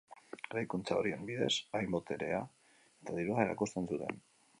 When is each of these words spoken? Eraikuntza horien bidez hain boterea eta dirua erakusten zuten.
Eraikuntza 0.53 0.95
horien 1.01 1.27
bidez 1.27 1.51
hain 1.79 1.93
boterea 1.97 2.39
eta 3.03 3.19
dirua 3.21 3.45
erakusten 3.47 3.91
zuten. 3.93 4.19